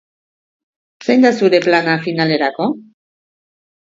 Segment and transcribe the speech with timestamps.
[1.07, 2.71] Zein da zure plana finalerako?